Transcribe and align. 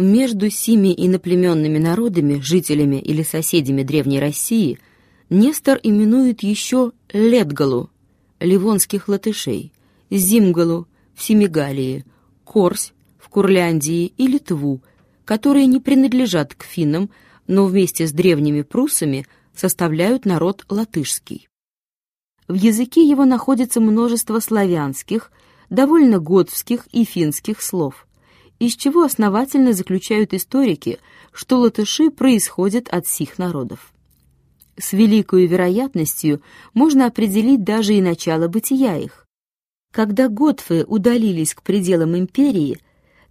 Между 0.00 0.48
сими 0.48 0.94
иноплеменными 0.96 1.76
народами, 1.76 2.40
жителями 2.40 2.96
или 2.96 3.22
соседями 3.22 3.82
Древней 3.82 4.18
России, 4.18 4.78
Нестор 5.28 5.78
именует 5.82 6.42
еще 6.42 6.92
Летгалу, 7.12 7.90
ливонских 8.40 9.08
латышей, 9.08 9.74
Зимгалу 10.10 10.88
в 11.14 11.22
Семигалии, 11.22 12.06
Корсь 12.44 12.94
в 13.18 13.28
Курляндии 13.28 14.14
и 14.16 14.26
Литву, 14.26 14.80
которые 15.26 15.66
не 15.66 15.80
принадлежат 15.80 16.54
к 16.54 16.62
финнам, 16.62 17.10
но 17.46 17.66
вместе 17.66 18.06
с 18.06 18.12
древними 18.12 18.62
пруссами 18.62 19.26
составляют 19.54 20.24
народ 20.24 20.64
латышский. 20.70 21.46
В 22.48 22.54
языке 22.54 23.06
его 23.06 23.26
находится 23.26 23.82
множество 23.82 24.40
славянских, 24.40 25.30
довольно 25.68 26.20
готских 26.20 26.86
и 26.90 27.04
финских 27.04 27.60
слов, 27.60 28.06
из 28.60 28.76
чего 28.76 29.02
основательно 29.02 29.72
заключают 29.72 30.32
историки, 30.34 31.00
что 31.32 31.58
латыши 31.58 32.10
происходят 32.10 32.88
от 32.88 33.06
сих 33.08 33.38
народов. 33.38 33.92
С 34.78 34.92
великой 34.92 35.46
вероятностью 35.46 36.42
можно 36.74 37.06
определить 37.06 37.64
даже 37.64 37.94
и 37.94 38.00
начало 38.00 38.46
бытия 38.48 38.96
их. 38.96 39.26
Когда 39.92 40.28
готфы 40.28 40.84
удалились 40.86 41.54
к 41.54 41.62
пределам 41.62 42.16
империи, 42.16 42.78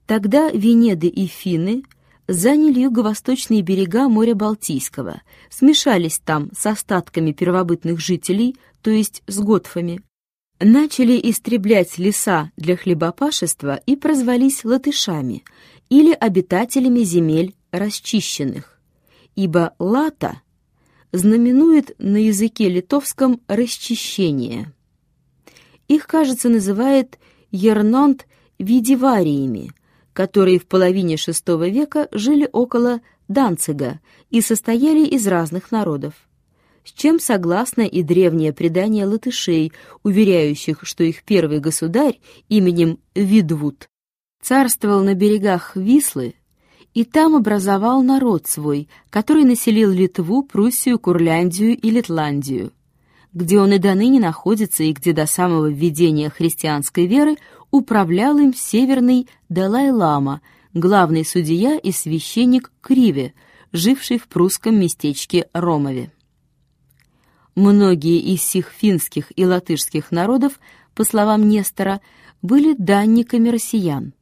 тогда 0.05 0.49
Венеды 0.49 1.07
и 1.07 1.27
финны 1.27 1.83
заняли 2.27 2.81
юго-восточные 2.81 3.61
берега 3.61 4.09
моря 4.09 4.35
Балтийского, 4.35 5.21
смешались 5.49 6.19
там 6.19 6.49
с 6.57 6.66
остатками 6.66 7.31
первобытных 7.31 7.99
жителей, 7.99 8.57
то 8.81 8.91
есть 8.91 9.23
с 9.27 9.39
готфами, 9.39 10.02
начали 10.59 11.19
истреблять 11.29 11.97
леса 11.97 12.51
для 12.57 12.75
хлебопашества 12.75 13.79
и 13.85 13.95
прозвались 13.95 14.63
латышами 14.65 15.43
или 15.89 16.13
обитателями 16.13 16.99
земель 16.99 17.55
расчищенных, 17.71 18.79
ибо 19.35 19.73
лата 19.79 20.41
знаменует 21.11 21.95
на 21.97 22.17
языке 22.17 22.69
литовском 22.69 23.41
расчищение. 23.47 24.71
Их, 25.88 26.05
кажется, 26.05 26.49
называют 26.49 27.17
ернонт 27.51 28.27
видивариями, 28.59 29.71
которые 30.13 30.59
в 30.59 30.67
половине 30.67 31.16
VI 31.16 31.69
века 31.69 32.07
жили 32.11 32.47
около 32.51 33.01
Данцига 33.27 33.99
и 34.29 34.41
состояли 34.41 35.05
из 35.05 35.25
разных 35.27 35.71
народов. 35.71 36.13
С 36.83 36.91
чем 36.91 37.19
согласно 37.19 37.81
и 37.81 38.03
древнее 38.03 38.53
предание 38.53 39.05
латышей, 39.05 39.73
уверяющих, 40.03 40.80
что 40.83 41.03
их 41.03 41.23
первый 41.23 41.59
государь 41.59 42.19
именем 42.47 42.99
Видвуд 43.16 43.89
царствовал 44.41 45.03
на 45.03 45.13
берегах 45.13 45.75
Вислы 45.75 46.35
и 46.94 47.03
там 47.03 47.35
образовал 47.35 48.02
народ 48.02 48.47
свой, 48.47 48.89
который 49.09 49.44
населил 49.44 49.91
Литву, 49.91 50.44
Пруссию, 50.44 51.00
Курляндию 51.00 51.77
и 51.77 51.89
Литландию, 51.91 52.72
где 53.33 53.59
он 53.59 53.73
и 53.73 53.77
до 53.77 53.94
ныне 53.94 54.19
находится 54.19 54.83
и 54.83 54.94
где 54.94 55.13
до 55.13 55.25
самого 55.25 55.69
введения 55.69 56.30
христианской 56.30 57.05
веры 57.05 57.38
управлял 57.72 58.38
им 58.39 58.53
северный 58.53 59.27
Далай-лама, 59.50 60.41
главный 60.73 61.25
судья 61.25 61.77
и 61.77 61.91
священник 61.91 62.72
Криве, 62.81 63.33
живший 63.72 64.17
в 64.17 64.27
прусском 64.27 64.80
местечке 64.80 65.47
Ромове. 65.53 66.11
Многие 67.59 68.19
из 68.19 68.41
сих 68.41 68.69
финских 68.69 69.33
и 69.35 69.45
латышских 69.45 70.11
народов, 70.11 70.61
по 70.95 71.03
словам 71.03 71.49
Нестора, 71.49 71.99
были 72.41 72.73
данниками 72.73 73.49
россиян. 73.49 74.13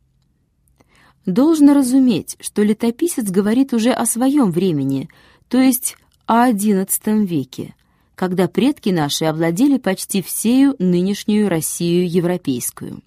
Должно 1.28 1.76
разуметь, 1.76 2.36
что 2.40 2.64
летописец 2.64 3.30
говорит 3.30 3.74
уже 3.74 3.92
о 3.92 4.08
своем 4.08 4.50
времени, 4.50 5.08
то 5.50 5.60
есть 5.60 5.98
о 6.26 6.50
XI 6.50 7.28
веке, 7.28 7.76
когда 8.16 8.48
предки 8.48 8.90
наши 8.90 9.26
овладели 9.26 9.78
почти 9.78 10.24
всею 10.24 10.76
нынешнюю 10.80 11.48
Россию 11.48 12.10
европейскую. 12.10 13.04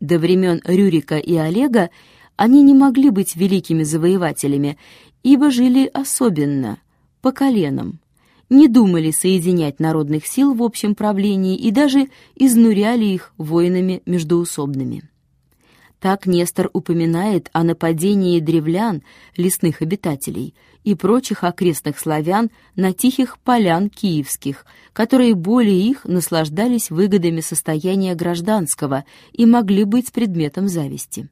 До 0.00 0.18
времен 0.18 0.60
Рюрика 0.64 1.16
и 1.16 1.36
Олега 1.36 1.90
они 2.34 2.64
не 2.64 2.74
могли 2.74 3.10
быть 3.10 3.36
великими 3.36 3.84
завоевателями, 3.84 4.78
ибо 5.22 5.52
жили 5.52 5.88
особенно, 5.94 6.78
по 7.22 7.30
коленам, 7.30 8.00
не 8.50 8.68
думали 8.68 9.12
соединять 9.12 9.80
народных 9.80 10.26
сил 10.26 10.54
в 10.54 10.62
общем 10.62 10.94
правлении 10.94 11.56
и 11.56 11.70
даже 11.70 12.08
изнуряли 12.34 13.04
их 13.04 13.32
воинами 13.38 14.02
междоусобными. 14.04 15.04
Так 16.00 16.26
Нестор 16.26 16.70
упоминает 16.72 17.50
о 17.52 17.62
нападении 17.62 18.40
древлян, 18.40 19.02
лесных 19.36 19.82
обитателей, 19.82 20.54
и 20.82 20.94
прочих 20.94 21.44
окрестных 21.44 21.98
славян 21.98 22.50
на 22.74 22.94
тихих 22.94 23.38
полян 23.38 23.90
киевских, 23.90 24.64
которые 24.94 25.34
более 25.34 25.78
их 25.78 26.04
наслаждались 26.04 26.90
выгодами 26.90 27.40
состояния 27.40 28.14
гражданского 28.14 29.04
и 29.32 29.44
могли 29.44 29.84
быть 29.84 30.10
предметом 30.10 30.68
зависти. 30.68 31.28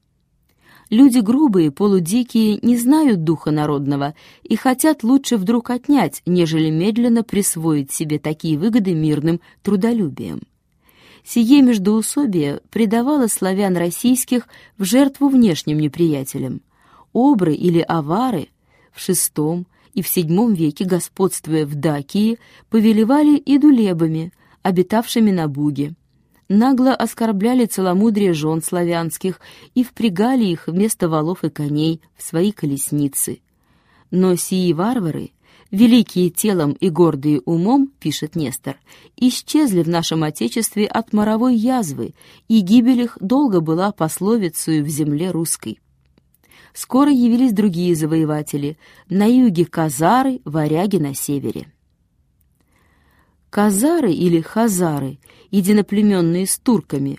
Люди 0.90 1.18
грубые, 1.18 1.70
полудикие, 1.70 2.58
не 2.62 2.78
знают 2.78 3.22
духа 3.22 3.50
народного 3.50 4.14
и 4.42 4.56
хотят 4.56 5.02
лучше 5.02 5.36
вдруг 5.36 5.68
отнять, 5.70 6.22
нежели 6.24 6.70
медленно 6.70 7.22
присвоить 7.22 7.92
себе 7.92 8.18
такие 8.18 8.58
выгоды 8.58 8.94
мирным 8.94 9.40
трудолюбием. 9.62 10.40
Сие 11.24 11.60
междоусобие 11.60 12.62
предавало 12.70 13.26
славян 13.26 13.76
российских 13.76 14.48
в 14.78 14.84
жертву 14.84 15.28
внешним 15.28 15.78
неприятелям. 15.78 16.62
Обры 17.12 17.54
или 17.54 17.80
авары 17.80 18.48
в 18.92 19.06
VI 19.06 19.66
и 19.92 20.00
в 20.00 20.06
VII 20.06 20.54
веке, 20.54 20.86
господствуя 20.86 21.66
в 21.66 21.74
Дакии, 21.74 22.38
повелевали 22.70 23.36
и 23.36 23.58
дулебами, 23.58 24.32
обитавшими 24.62 25.30
на 25.32 25.48
Буге. 25.48 25.94
Нагло 26.48 26.94
оскорбляли 26.94 27.66
целомудрие 27.66 28.32
жен 28.32 28.62
славянских 28.62 29.40
и 29.74 29.84
впрягали 29.84 30.44
их 30.44 30.66
вместо 30.66 31.08
валов 31.08 31.44
и 31.44 31.50
коней 31.50 32.00
в 32.16 32.22
свои 32.22 32.52
колесницы. 32.52 33.40
Но 34.10 34.34
сии 34.36 34.72
варвары 34.72 35.32
великие 35.70 36.30
телом 36.30 36.72
и 36.72 36.88
гордые 36.88 37.40
умом, 37.40 37.92
пишет 38.00 38.36
Нестор, 38.36 38.76
исчезли 39.16 39.82
в 39.82 39.88
нашем 39.88 40.22
Отечестве 40.22 40.86
от 40.86 41.12
моровой 41.12 41.56
язвы, 41.56 42.14
и 42.48 42.60
гибель 42.60 43.02
их 43.02 43.18
долго 43.20 43.60
была 43.60 43.92
пословицей 43.92 44.82
в 44.82 44.88
земле 44.88 45.30
русской. 45.30 45.80
Скоро 46.72 47.10
явились 47.10 47.52
другие 47.52 47.94
завоеватели, 47.94 48.78
на 49.08 49.26
юге 49.26 49.64
казары, 49.64 50.40
варяги 50.44 50.96
на 50.96 51.14
севере. 51.14 51.66
Казары 53.50 54.12
или 54.12 54.40
хазары, 54.40 55.18
единоплеменные 55.50 56.46
с 56.46 56.58
турками, 56.58 57.18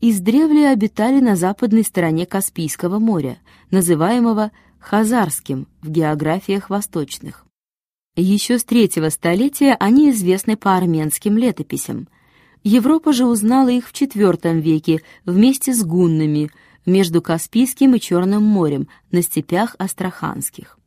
издревле 0.00 0.68
обитали 0.68 1.20
на 1.20 1.36
западной 1.36 1.84
стороне 1.84 2.26
Каспийского 2.26 2.98
моря, 2.98 3.38
называемого 3.70 4.50
Хазарским 4.80 5.68
в 5.82 5.90
географиях 5.90 6.70
восточных. 6.70 7.44
Еще 8.16 8.58
с 8.58 8.64
третьего 8.64 9.10
столетия 9.10 9.76
они 9.78 10.10
известны 10.10 10.56
по 10.56 10.76
армянским 10.76 11.38
летописям. 11.38 12.08
Европа 12.64 13.12
же 13.12 13.26
узнала 13.26 13.68
их 13.68 13.86
в 13.86 13.92
IV 13.92 14.60
веке 14.60 15.02
вместе 15.24 15.72
с 15.72 15.84
гуннами 15.84 16.50
между 16.86 17.22
Каспийским 17.22 17.94
и 17.94 18.00
Черным 18.00 18.42
морем 18.42 18.88
на 19.12 19.22
степях 19.22 19.76
астраханских. 19.78 20.78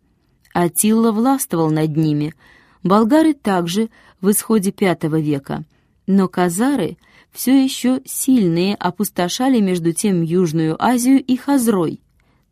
Атилла 0.54 1.14
властвовал 1.14 1.70
над 1.72 1.96
ними, 1.96 2.34
болгары 2.84 3.34
также 3.34 3.90
в 4.22 4.32
исходе 4.32 4.74
V 4.78 5.22
века, 5.22 5.66
но 6.08 6.28
казары 6.28 6.98
все 7.32 7.64
еще 7.64 8.02
сильные 8.06 8.76
опустошали 8.76 9.60
между 9.60 9.94
тем 9.94 10.22
Южную 10.22 10.82
Азию 10.84 11.24
и 11.24 11.38
Хазрой, 11.38 12.02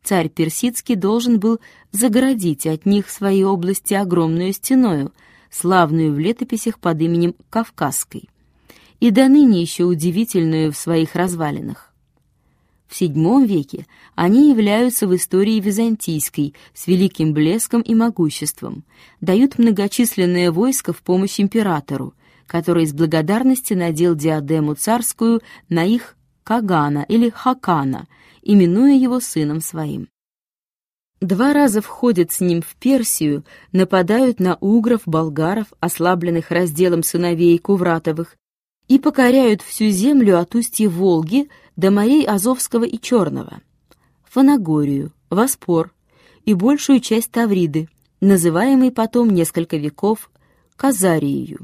царь 0.04 0.30
персидский 0.30 0.96
должен 0.96 1.40
был 1.40 1.60
загородить 1.92 2.66
от 2.66 2.86
них 2.86 3.10
свои 3.10 3.44
области 3.44 3.94
огромную 3.94 4.54
стеною, 4.54 5.14
славную 5.52 6.14
в 6.14 6.20
летописях 6.20 6.80
под 6.80 7.02
именем 7.02 7.36
Кавказской, 7.50 8.30
и 9.00 9.12
до 9.12 9.28
ныне 9.28 9.62
еще 9.62 9.84
удивительную 9.84 10.72
в 10.72 10.78
своих 10.78 11.16
развалинах. 11.16 11.89
В 12.90 13.00
VII 13.00 13.46
веке 13.46 13.86
они 14.16 14.50
являются 14.50 15.08
в 15.08 15.16
истории 15.16 15.62
византийской 15.62 16.54
с 16.74 16.88
великим 16.88 17.34
блеском 17.34 17.82
и 17.82 17.96
могуществом, 17.96 18.84
дают 19.22 19.58
многочисленное 19.58 20.52
войско 20.52 20.92
в 20.92 21.02
помощь 21.04 21.40
императору, 21.40 22.14
который 22.48 22.84
из 22.84 22.94
благодарности 22.94 23.74
надел 23.74 24.16
диадему 24.16 24.74
царскую 24.74 25.42
на 25.70 25.86
их 25.86 26.18
Кагана 26.44 27.06
или 27.08 27.30
Хакана– 27.30 28.08
именуя 28.42 28.96
его 28.96 29.20
сыном 29.20 29.62
своим. 29.62 30.08
Два 31.22 31.54
раза 31.54 31.82
входят 31.82 32.32
с 32.32 32.40
ним 32.40 32.62
в 32.62 32.76
Персию, 32.76 33.44
нападают 33.74 34.40
на 34.40 34.56
угров, 34.56 35.02
болгаров, 35.06 35.68
ослабленных 35.80 36.50
разделом 36.50 37.04
сыновей 37.04 37.58
Кувратовых, 37.58 38.38
и 38.88 38.98
покоряют 38.98 39.62
всю 39.62 39.90
землю 39.90 40.40
от 40.40 40.56
устья 40.56 40.90
Волги 40.90 41.50
до 41.80 41.92
морей 41.92 42.26
Азовского 42.26 42.84
и 42.84 43.00
Черного, 43.00 43.62
Фанагорию, 44.30 45.14
Воспор, 45.30 45.94
и 46.44 46.54
большую 46.54 47.00
часть 47.00 47.32
Тавриды, 47.32 47.88
называемой 48.20 48.92
потом 48.92 49.30
несколько 49.30 49.78
веков 49.78 50.30
Казарией. 50.76 51.58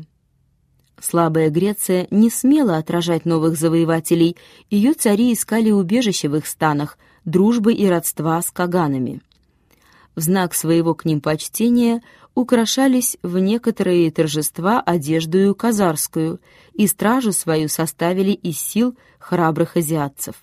Слабая 1.02 1.50
Греция 1.50 2.08
не 2.12 2.30
смела 2.30 2.78
отражать 2.78 3.26
новых 3.26 3.58
завоевателей, 3.58 4.38
ее 4.70 4.94
цари 4.94 5.34
искали 5.34 5.72
убежище 5.72 6.30
в 6.30 6.38
их 6.38 6.48
станах, 6.48 6.98
дружбы 7.26 7.74
и 7.74 7.86
родства 7.88 8.42
с 8.42 8.52
каганами. 8.52 9.22
В 10.16 10.22
знак 10.22 10.54
своего 10.54 10.96
к 10.96 11.04
ним 11.06 11.20
почтения 11.20 12.02
украшались 12.36 13.18
в 13.22 13.38
некоторые 13.38 14.12
торжества 14.12 14.82
одеждою 14.82 15.56
казарскую, 15.56 16.40
и 16.74 16.88
стражу 16.88 17.32
свою 17.32 17.70
составили 17.70 18.32
из 18.32 18.60
сил 18.60 18.98
храбрых 19.20 19.78
азиатцев. 19.78 20.36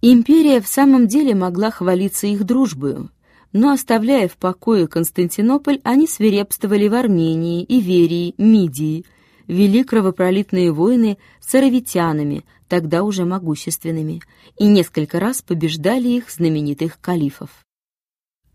Империя 0.00 0.60
в 0.60 0.68
самом 0.68 1.06
деле 1.06 1.34
могла 1.34 1.70
хвалиться 1.70 2.26
их 2.26 2.44
дружбою, 2.44 3.10
но, 3.52 3.72
оставляя 3.72 4.28
в 4.28 4.36
покое 4.36 4.86
Константинополь, 4.86 5.80
они 5.82 6.06
свирепствовали 6.06 6.86
в 6.88 6.94
Армении, 6.94 7.64
Иверии, 7.64 8.34
Мидии, 8.38 9.04
вели 9.46 9.82
кровопролитные 9.82 10.70
войны 10.70 11.18
с 11.40 11.54
аравитянами, 11.54 12.44
тогда 12.68 13.02
уже 13.02 13.24
могущественными, 13.24 14.22
и 14.58 14.66
несколько 14.66 15.18
раз 15.18 15.40
побеждали 15.40 16.08
их 16.08 16.30
знаменитых 16.30 17.00
калифов. 17.00 17.48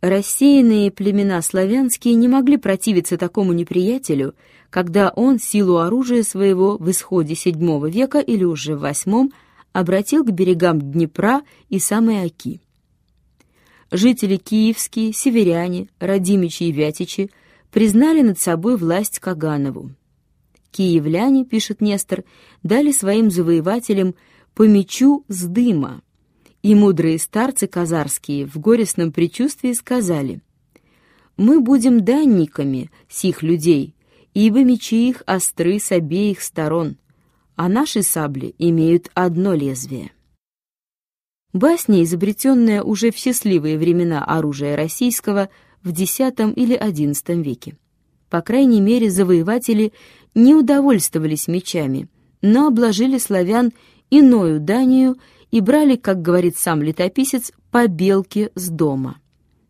Рассеянные 0.04 0.92
племена 0.92 1.42
славянские 1.42 2.16
не 2.16 2.28
могли 2.28 2.58
противиться 2.58 3.18
такому 3.18 3.54
неприятелю, 3.54 4.36
когда 4.70 5.12
он 5.16 5.40
силу 5.40 5.78
оружия 5.78 6.24
своего 6.24 6.76
в 6.78 6.92
исходе 6.92 7.36
VII 7.36 7.90
века 7.90 8.20
или 8.20 8.44
уже 8.44 8.76
в 8.76 8.84
VIII 8.84 9.32
обратил 9.72 10.26
к 10.26 10.32
берегам 10.32 10.82
Днепра 10.82 11.42
и 11.70 11.80
самой 11.80 12.26
Оки. 12.26 12.60
Жители 13.92 14.36
киевские, 14.36 15.14
северяне, 15.14 15.88
родимичи 16.00 16.64
и 16.64 16.74
вятичи 16.74 17.32
признали 17.72 18.24
над 18.24 18.38
собой 18.38 18.76
власть 18.76 19.20
Каганову. 19.20 19.92
Киевляне, 20.72 21.46
пишет 21.46 21.80
Нестор, 21.80 22.26
дали 22.62 22.92
своим 22.92 23.32
завоевателям 23.32 24.16
по 24.54 24.68
мечу 24.68 25.24
с 25.30 25.46
дыма, 25.46 26.02
и 26.64 26.76
мудрые 26.76 27.20
старцы 27.20 27.68
казарские 27.68 28.46
в 28.48 28.58
горестном 28.58 29.12
предчувствии 29.12 29.74
сказали, 29.74 30.42
«Мы 31.36 31.60
будем 31.60 32.04
данниками 32.04 32.90
сих 33.10 33.44
людей, 33.44 33.96
ибо 34.34 34.64
мечи 34.64 35.10
их 35.10 35.22
остры 35.26 35.80
с 35.80 35.92
обеих 35.92 36.42
сторон, 36.42 36.98
а 37.56 37.68
наши 37.68 38.02
сабли 38.02 38.56
имеют 38.58 39.12
одно 39.14 39.54
лезвие». 39.54 40.12
Басня, 41.52 42.02
изобретенная 42.02 42.82
уже 42.82 43.12
в 43.12 43.18
счастливые 43.18 43.78
времена 43.78 44.24
оружия 44.24 44.76
российского 44.76 45.50
в 45.84 45.90
X 45.90 46.20
или 46.20 46.80
XI 46.80 47.44
веке. 47.44 47.78
По 48.30 48.42
крайней 48.42 48.82
мере, 48.82 49.12
завоеватели 49.12 49.94
не 50.34 50.56
удовольствовались 50.56 51.48
мечами, 51.48 52.08
но 52.42 52.68
обложили 52.68 53.20
славян 53.20 53.72
иною 54.10 54.60
данию 54.60 55.18
и 55.54 55.62
брали, 55.62 55.98
как 55.98 56.20
говорит 56.20 56.58
сам 56.58 56.82
летописец, 56.82 57.52
побелки 57.70 58.50
с 58.56 58.70
дома. 58.70 59.20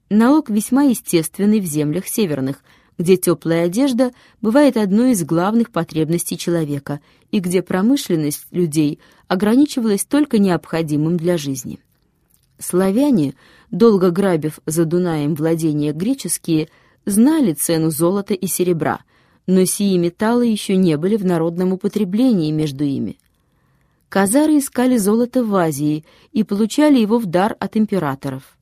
Налог 0.10 0.50
весьма 0.50 0.84
естественный 0.84 1.60
в 1.60 1.66
землях 1.66 2.08
северных, 2.08 2.64
где 2.98 3.18
теплая 3.18 3.66
одежда 3.66 4.14
бывает 4.42 4.78
одной 4.78 5.12
из 5.12 5.26
главных 5.26 5.72
потребностей 5.72 6.38
человека 6.38 7.02
и 7.32 7.40
где 7.40 7.62
промышленность 7.62 8.46
людей 8.52 9.00
ограничивалась 9.28 10.06
только 10.06 10.38
необходимым 10.38 11.18
для 11.18 11.38
жизни. 11.38 11.80
Славяне, 12.60 13.34
долго 13.70 14.10
грабив 14.10 14.62
за 14.66 14.86
Дунаем 14.86 15.36
владения 15.36 15.92
греческие, 15.92 16.70
знали 17.06 17.52
цену 17.52 17.92
золота 17.92 18.34
и 18.34 18.48
серебра, 18.48 19.02
но 19.48 19.66
сии 19.66 19.98
металлы 19.98 20.46
еще 20.46 20.78
не 20.78 20.96
были 20.96 21.18
в 21.18 21.26
народном 21.26 21.74
употреблении 21.74 22.52
между 22.52 22.86
ими. 22.86 23.18
Казары 24.14 24.60
искали 24.60 24.98
золото 24.98 25.44
в 25.44 25.56
Азии 25.56 26.06
и 26.34 26.44
получали 26.44 27.00
его 27.00 27.18
в 27.18 27.26
дар 27.26 27.56
от 27.60 27.76
императоров. 27.76 28.60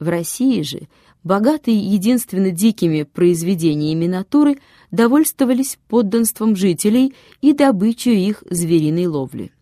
В 0.00 0.08
России 0.08 0.60
же, 0.62 0.88
богатые 1.22 1.78
единственно 1.78 2.50
дикими 2.50 3.04
произведениями 3.04 4.08
натуры, 4.08 4.58
довольствовались 4.90 5.78
подданством 5.86 6.56
жителей 6.56 7.14
и 7.40 7.52
добычей 7.52 8.26
их 8.26 8.42
звериной 8.50 9.06
ловли. 9.06 9.52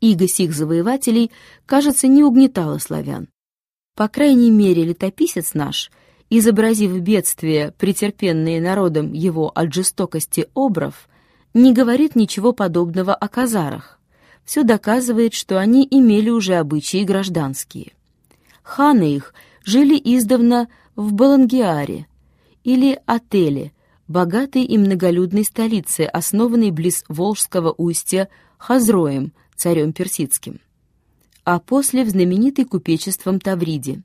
Иго 0.00 0.28
сих 0.28 0.54
завоевателей, 0.54 1.32
кажется, 1.66 2.06
не 2.06 2.22
угнетала 2.22 2.78
славян. 2.78 3.26
По 3.96 4.06
крайней 4.06 4.52
мере, 4.52 4.84
летописец 4.84 5.54
наш, 5.54 5.90
изобразив 6.28 6.96
бедствия, 7.00 7.74
претерпенные 7.76 8.60
народом 8.60 9.12
его 9.12 9.50
от 9.52 9.74
жестокости 9.74 10.46
обров, 10.54 11.08
не 11.52 11.72
говорит 11.72 12.14
ничего 12.14 12.52
подобного 12.52 13.12
о 13.12 13.26
казарах 13.26 13.96
все 14.50 14.64
доказывает, 14.64 15.32
что 15.32 15.60
они 15.60 15.86
имели 15.88 16.28
уже 16.28 16.56
обычаи 16.56 17.04
гражданские. 17.04 17.92
Ханы 18.64 19.14
их 19.14 19.32
жили 19.64 19.96
издавна 19.96 20.66
в 20.96 21.12
Балангиаре 21.12 22.08
или 22.64 22.98
Отеле, 23.06 23.70
богатой 24.08 24.64
и 24.64 24.76
многолюдной 24.76 25.44
столице, 25.44 26.00
основанной 26.00 26.72
близ 26.72 27.04
Волжского 27.06 27.72
устья 27.78 28.28
Хазроем, 28.58 29.32
царем 29.54 29.92
персидским, 29.92 30.58
а 31.44 31.60
после 31.60 32.02
в 32.02 32.08
знаменитой 32.08 32.64
купечеством 32.64 33.38
Тавриде. 33.38 34.02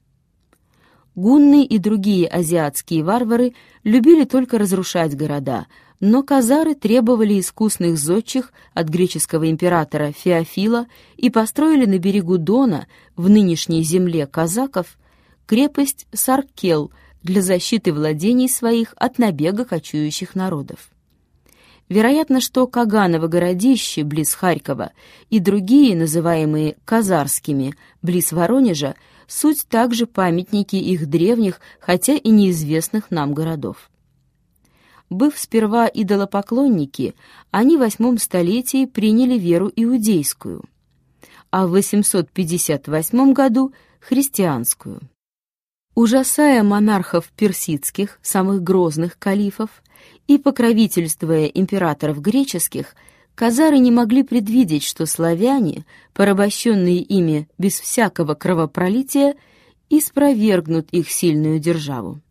Гунны 1.15 1.63
и 1.63 1.77
другие 1.77 2.27
азиатские 2.27 3.03
варвары 3.03 3.53
любили 3.83 4.25
только 4.25 4.57
разрушать 4.57 5.15
города– 5.15 5.67
но 5.99 6.23
казары 6.23 6.75
требовали 6.75 7.39
искусных 7.39 7.97
зодчих 7.97 8.51
от 8.73 8.89
греческого 8.89 9.49
императора 9.49 10.11
Феофила 10.11 10.87
и 11.17 11.29
построили 11.29 11.85
на 11.85 11.99
берегу 11.99 12.37
Дона, 12.37 12.87
в 13.15 13.29
нынешней 13.29 13.81
земле 13.83 14.27
казаков, 14.27 14.97
крепость 15.45 16.05
Саркел 16.13 16.91
для 17.23 17.41
защиты 17.41 17.93
владений 17.93 18.49
своих 18.49 18.93
от 18.97 19.17
набега 19.17 19.65
кочующих 19.65 20.35
народов. 20.35 20.91
Вероятно, 21.87 22.41
что 22.41 22.67
Каганово 22.67 23.27
городище 23.27 24.03
близ 24.03 24.33
Харькова 24.33 24.91
и 25.29 25.39
другие, 25.39 25.95
называемые 25.95 26.77
казарскими, 26.83 27.75
близ 28.01 28.31
Воронежа, 28.31 28.95
суть 29.27 29.67
также 29.67 30.05
памятники 30.05 30.75
их 30.75 31.07
древних, 31.07 31.59
хотя 31.79 32.13
и 32.13 32.29
неизвестных 32.29 33.11
нам 33.11 33.33
городов. 33.33 33.89
Быв 35.09 35.37
сперва 35.37 35.87
идолопоклонники, 35.87 37.15
они 37.51 37.77
в 37.77 37.81
восьмом 37.81 38.17
столетии 38.17 38.85
приняли 38.85 39.37
веру 39.37 39.71
иудейскую, 39.75 40.63
а 41.51 41.67
в 41.67 41.71
858 41.71 43.33
году— 43.33 43.73
христианскую. 43.99 45.01
Ужасая 45.95 46.61
монархов 46.63 47.31
персидских, 47.35 48.19
самых 48.21 48.61
грозных 48.61 49.17
калифов, 49.17 49.69
и 50.27 50.37
покровительствуя 50.37 51.45
императоров 51.45 52.19
греческих, 52.19 52.95
казары 53.35 53.77
не 53.79 53.91
могли 53.91 54.23
предвидеть, 54.23 54.83
что 54.83 55.05
славяне, 55.05 55.85
порабощенные 56.13 56.97
ими 56.97 57.47
без 57.57 57.79
всякого 57.79 58.33
кровопролития, 58.33 59.35
испровергнут 59.89 60.89
их 60.91 61.11
сильную 61.11 61.59
державу 61.59 62.21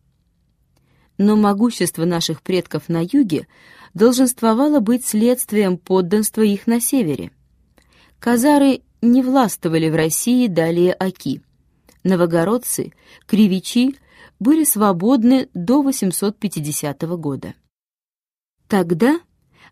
но 1.17 1.35
могущество 1.35 2.05
наших 2.05 2.41
предков 2.41 2.89
на 2.89 3.01
юге 3.01 3.47
долженствовало 3.93 4.79
быть 4.79 5.05
следствием 5.05 5.77
подданства 5.77 6.41
их 6.41 6.67
на 6.67 6.81
севере. 6.81 7.31
Казары 8.19 8.81
не 9.01 9.21
властвовали 9.21 9.89
в 9.89 9.95
России 9.95 10.47
далее 10.47 10.93
Оки. 10.93 11.41
Новогородцы, 12.03 12.93
кривичи 13.25 13.95
были 14.39 14.63
свободны 14.63 15.49
до 15.53 15.81
850 15.81 17.01
года. 17.17 17.53
Тогда, 18.67 19.19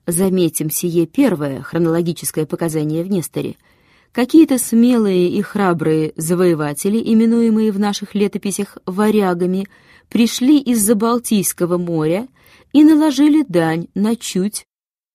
заметим 0.07 0.69
сие 0.69 1.05
первое 1.05 1.61
хронологическое 1.61 2.45
показание 2.45 3.03
в 3.03 3.09
Несторе, 3.09 3.55
какие-то 4.11 4.57
смелые 4.57 5.29
и 5.29 5.41
храбрые 5.41 6.13
завоеватели, 6.15 6.97
именуемые 6.97 7.71
в 7.71 7.79
наших 7.79 8.15
летописях 8.15 8.77
варягами, 8.85 9.67
пришли 10.09 10.59
из-за 10.59 10.95
Балтийского 10.95 11.77
моря 11.77 12.27
и 12.71 12.83
наложили 12.83 13.43
дань 13.47 13.87
на 13.95 14.15
чуть 14.15 14.65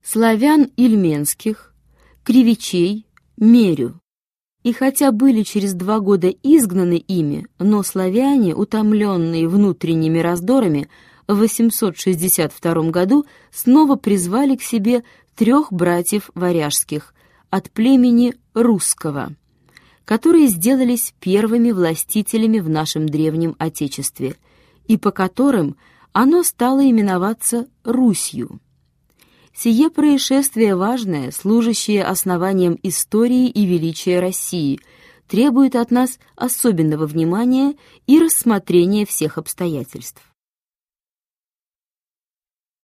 славян 0.02 0.71
ильменских, 0.76 1.75
кривичей, 2.25 3.07
мерю. 3.37 4.00
И 4.64 4.73
хотя 4.73 5.12
были 5.12 5.42
через 5.45 5.75
два 5.75 6.00
года 6.00 6.28
изгнаны 6.28 6.97
ими, 6.97 7.47
но 7.59 7.83
славяне, 7.83 8.54
утомленные 8.54 9.49
внутренними 9.49 10.18
раздорами, 10.18 10.88
в 11.28 11.35
862 11.35 12.90
году 12.90 13.26
снова 13.52 13.97
призвали 13.97 14.56
к 14.56 14.62
себе 14.62 15.04
трех 15.37 15.73
братьев 15.73 16.30
варяжских 16.35 17.14
от 17.50 17.70
племени 17.70 18.35
русского, 18.54 19.35
которые 20.04 20.49
сделались 20.49 21.14
первыми 21.20 21.70
властителями 21.70 22.58
в 22.61 22.68
нашем 22.68 23.08
древнем 23.08 23.54
Отечестве 23.58 24.37
и 24.87 24.97
по 24.97 25.11
которым 25.11 25.76
оно 26.12 26.42
стало 26.42 26.88
именоваться 26.90 27.68
Русью. 27.85 28.58
Сие 29.54 29.90
происшествие 29.90 30.76
важное, 30.76 31.30
служащее 31.30 32.04
основанием 32.04 32.78
истории 32.82 33.49
и 33.49 33.66
величия 33.66 34.20
России, 34.20 34.80
требует 35.26 35.76
от 35.76 35.90
нас 35.90 36.18
особенного 36.37 37.06
внимания 37.06 37.75
и 38.06 38.18
рассмотрения 38.18 39.04
всех 39.04 39.37
обстоятельств. 39.37 40.23